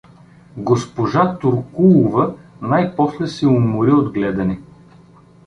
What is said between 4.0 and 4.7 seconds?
гледане.